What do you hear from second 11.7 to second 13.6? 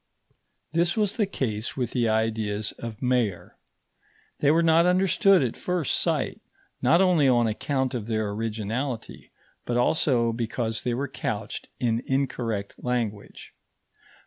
in incorrect language.